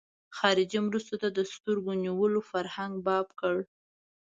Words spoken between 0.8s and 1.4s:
مرستو ته د